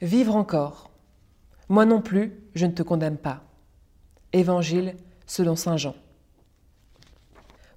Vivre 0.00 0.36
encore. 0.36 0.90
Moi 1.68 1.84
non 1.84 2.00
plus, 2.00 2.32
je 2.54 2.66
ne 2.66 2.72
te 2.72 2.84
condamne 2.84 3.16
pas. 3.16 3.42
Évangile 4.32 4.94
selon 5.26 5.56
Saint 5.56 5.76
Jean. 5.76 5.96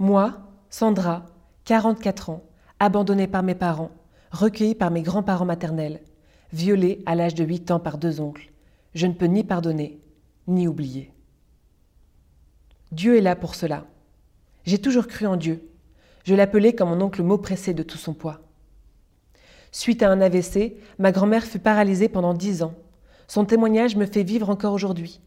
Moi, 0.00 0.36
Sandra, 0.68 1.26
44 1.64 2.30
ans, 2.30 2.42
abandonnée 2.80 3.28
par 3.28 3.44
mes 3.44 3.54
parents, 3.54 3.92
recueillie 4.32 4.74
par 4.74 4.90
mes 4.90 5.02
grands-parents 5.02 5.44
maternels, 5.44 6.00
violée 6.52 7.02
à 7.06 7.14
l'âge 7.14 7.34
de 7.34 7.44
8 7.44 7.70
ans 7.70 7.80
par 7.80 7.98
deux 7.98 8.20
oncles, 8.20 8.50
je 8.94 9.06
ne 9.06 9.12
peux 9.12 9.26
ni 9.26 9.44
pardonner, 9.44 10.00
ni 10.48 10.66
oublier. 10.66 11.12
Dieu 12.90 13.16
est 13.16 13.22
là 13.22 13.36
pour 13.36 13.54
cela. 13.54 13.86
J'ai 14.64 14.78
toujours 14.78 15.06
cru 15.06 15.26
en 15.26 15.36
Dieu. 15.36 15.70
Je 16.24 16.34
l'appelais 16.34 16.74
comme 16.74 16.88
mon 16.88 17.00
oncle 17.00 17.22
m'oppressait 17.22 17.74
de 17.74 17.82
tout 17.84 17.98
son 17.98 18.14
poids. 18.14 18.40
Suite 19.70 20.02
à 20.02 20.10
un 20.10 20.20
AVC, 20.20 20.76
ma 20.98 21.12
grand-mère 21.12 21.44
fut 21.44 21.58
paralysée 21.58 22.08
pendant 22.08 22.34
dix 22.34 22.62
ans. 22.62 22.74
Son 23.26 23.44
témoignage 23.44 23.96
me 23.96 24.06
fait 24.06 24.22
vivre 24.22 24.48
encore 24.48 24.72
aujourd'hui. 24.72 25.20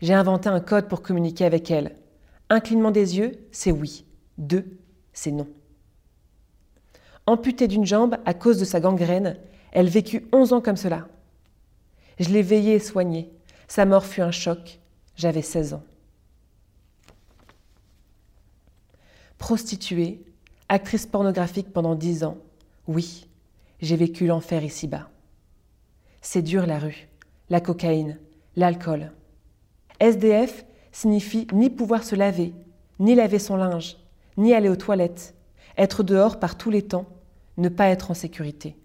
J'ai 0.00 0.14
inventé 0.14 0.48
un 0.48 0.60
code 0.60 0.88
pour 0.88 1.02
communiquer 1.02 1.44
avec 1.44 1.70
elle. 1.70 1.96
Un 2.48 2.60
clignement 2.60 2.90
des 2.90 3.18
yeux, 3.18 3.32
c'est 3.52 3.72
oui. 3.72 4.04
Deux, 4.38 4.78
c'est 5.12 5.30
non. 5.30 5.48
Amputée 7.26 7.68
d'une 7.68 7.86
jambe 7.86 8.16
à 8.24 8.34
cause 8.34 8.58
de 8.58 8.64
sa 8.64 8.80
gangrène, 8.80 9.38
elle 9.72 9.88
vécut 9.88 10.26
onze 10.32 10.52
ans 10.52 10.60
comme 10.60 10.76
cela. 10.76 11.08
Je 12.18 12.28
l'ai 12.30 12.42
veillée 12.42 12.74
et 12.74 12.80
soignée. 12.80 13.30
Sa 13.68 13.86
mort 13.86 14.04
fut 14.04 14.20
un 14.20 14.30
choc. 14.30 14.80
J'avais 15.16 15.42
16 15.42 15.74
ans. 15.74 15.82
Prostituée, 19.38 20.22
actrice 20.68 21.06
pornographique 21.06 21.72
pendant 21.72 21.94
dix 21.94 22.24
ans, 22.24 22.38
oui, 22.86 23.26
j'ai 23.84 23.96
vécu 23.96 24.26
l'enfer 24.26 24.64
ici-bas. 24.64 25.08
C'est 26.20 26.42
dur 26.42 26.66
la 26.66 26.78
rue, 26.78 27.08
la 27.50 27.60
cocaïne, 27.60 28.18
l'alcool. 28.56 29.12
SDF 30.00 30.64
signifie 30.90 31.46
ni 31.52 31.70
pouvoir 31.70 32.02
se 32.02 32.16
laver, 32.16 32.54
ni 32.98 33.14
laver 33.14 33.38
son 33.38 33.56
linge, 33.56 33.98
ni 34.36 34.54
aller 34.54 34.68
aux 34.68 34.76
toilettes, 34.76 35.34
être 35.76 36.02
dehors 36.02 36.38
par 36.38 36.56
tous 36.56 36.70
les 36.70 36.82
temps, 36.82 37.06
ne 37.56 37.68
pas 37.68 37.88
être 37.88 38.10
en 38.10 38.14
sécurité. 38.14 38.76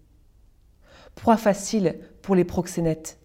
Proie 1.16 1.38
facile 1.38 2.00
pour 2.22 2.36
les 2.36 2.45
proxénètes. 2.45 3.19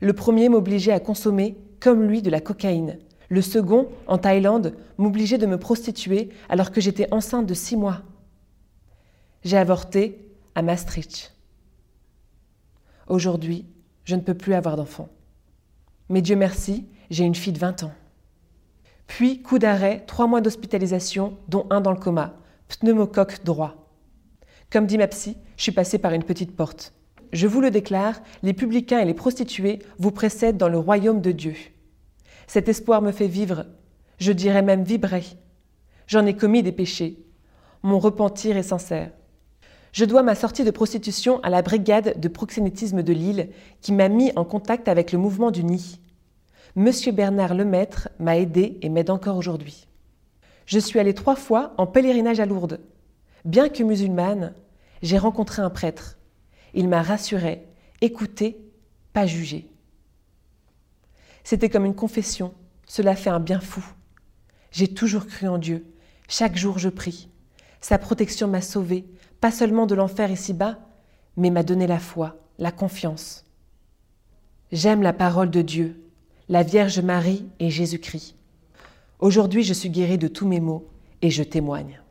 Le 0.00 0.12
premier 0.12 0.48
m'obligeait 0.48 0.92
à 0.92 1.00
consommer, 1.00 1.56
comme 1.80 2.04
lui, 2.04 2.22
de 2.22 2.30
la 2.30 2.40
cocaïne. 2.40 2.98
Le 3.28 3.42
second, 3.42 3.88
en 4.06 4.18
Thaïlande, 4.18 4.74
m'obligeait 4.98 5.38
de 5.38 5.46
me 5.46 5.58
prostituer 5.58 6.30
alors 6.48 6.70
que 6.70 6.80
j'étais 6.80 7.12
enceinte 7.12 7.46
de 7.46 7.54
six 7.54 7.76
mois. 7.76 8.02
J'ai 9.44 9.56
avorté 9.56 10.24
à 10.54 10.62
Maastricht. 10.62 11.34
Aujourd'hui, 13.08 13.66
je 14.04 14.14
ne 14.14 14.20
peux 14.20 14.34
plus 14.34 14.54
avoir 14.54 14.76
d'enfant. 14.76 15.08
Mais 16.08 16.22
Dieu 16.22 16.36
merci, 16.36 16.86
j'ai 17.10 17.24
une 17.24 17.34
fille 17.34 17.52
de 17.52 17.58
20 17.58 17.82
ans. 17.82 17.92
Puis, 19.08 19.42
coup 19.42 19.58
d'arrêt, 19.58 20.04
trois 20.06 20.28
mois 20.28 20.40
d'hospitalisation, 20.40 21.36
dont 21.48 21.66
un 21.70 21.80
dans 21.80 21.90
le 21.90 21.98
coma, 21.98 22.36
pneumocoque 22.68 23.42
droit. 23.42 23.90
Comme 24.70 24.86
dit 24.86 24.96
ma 24.96 25.08
psy, 25.08 25.36
je 25.56 25.62
suis 25.64 25.72
passée 25.72 25.98
par 25.98 26.12
une 26.12 26.22
petite 26.22 26.54
porte. 26.54 26.92
Je 27.32 27.48
vous 27.48 27.60
le 27.60 27.72
déclare, 27.72 28.20
les 28.44 28.52
publicains 28.52 29.00
et 29.00 29.04
les 29.04 29.12
prostituées 29.12 29.80
vous 29.98 30.12
précèdent 30.12 30.56
dans 30.56 30.68
le 30.68 30.78
royaume 30.78 31.20
de 31.20 31.32
Dieu. 31.32 31.56
Cet 32.46 32.68
espoir 32.68 33.02
me 33.02 33.10
fait 33.10 33.26
vivre, 33.26 33.66
je 34.18 34.32
dirais 34.32 34.62
même 34.62 34.84
vibrer. 34.84 35.24
J'en 36.06 36.26
ai 36.26 36.36
commis 36.36 36.62
des 36.62 36.72
péchés. 36.72 37.18
Mon 37.82 37.98
repentir 37.98 38.56
est 38.56 38.62
sincère. 38.62 39.10
Je 39.92 40.06
dois 40.06 40.22
ma 40.22 40.34
sortie 40.34 40.64
de 40.64 40.70
prostitution 40.70 41.38
à 41.42 41.50
la 41.50 41.60
brigade 41.60 42.18
de 42.18 42.28
proxénétisme 42.28 43.02
de 43.02 43.12
Lille 43.12 43.50
qui 43.82 43.92
m'a 43.92 44.08
mis 44.08 44.32
en 44.36 44.44
contact 44.44 44.88
avec 44.88 45.12
le 45.12 45.18
mouvement 45.18 45.50
du 45.50 45.64
nid. 45.64 46.00
Monsieur 46.76 47.12
Bernard 47.12 47.54
Lemaître 47.54 48.08
m'a 48.18 48.38
aidé 48.38 48.78
et 48.80 48.88
m'aide 48.88 49.10
encore 49.10 49.36
aujourd'hui. 49.36 49.86
Je 50.64 50.78
suis 50.78 50.98
allée 50.98 51.12
trois 51.12 51.36
fois 51.36 51.74
en 51.76 51.86
pèlerinage 51.86 52.40
à 52.40 52.46
Lourdes. 52.46 52.80
Bien 53.44 53.68
que 53.68 53.82
musulmane, 53.82 54.54
j'ai 55.02 55.18
rencontré 55.18 55.60
un 55.60 55.68
prêtre. 55.68 56.16
Il 56.72 56.88
m'a 56.88 57.02
rassuré, 57.02 57.66
écouté, 58.00 58.64
pas 59.12 59.26
jugé. 59.26 59.68
C'était 61.44 61.68
comme 61.68 61.84
une 61.84 61.94
confession. 61.94 62.54
Cela 62.86 63.14
fait 63.14 63.30
un 63.30 63.40
bien 63.40 63.60
fou. 63.60 63.84
J'ai 64.70 64.88
toujours 64.88 65.26
cru 65.26 65.48
en 65.48 65.58
Dieu. 65.58 65.84
Chaque 66.28 66.56
jour 66.56 66.78
je 66.78 66.88
prie. 66.88 67.28
Sa 67.82 67.98
protection 67.98 68.46
m'a 68.46 68.62
sauvée, 68.62 69.04
pas 69.40 69.50
seulement 69.50 69.86
de 69.86 69.96
l'enfer 69.96 70.30
ici-bas, 70.30 70.78
mais 71.36 71.50
m'a 71.50 71.64
donné 71.64 71.88
la 71.88 71.98
foi, 71.98 72.36
la 72.58 72.70
confiance. 72.70 73.44
J'aime 74.70 75.02
la 75.02 75.12
parole 75.12 75.50
de 75.50 75.62
Dieu, 75.62 76.00
la 76.48 76.62
Vierge 76.62 77.00
Marie 77.00 77.44
et 77.58 77.70
Jésus-Christ. 77.70 78.36
Aujourd'hui, 79.18 79.64
je 79.64 79.74
suis 79.74 79.90
guérie 79.90 80.16
de 80.16 80.28
tous 80.28 80.46
mes 80.46 80.60
maux 80.60 80.86
et 81.22 81.30
je 81.30 81.42
témoigne. 81.42 82.01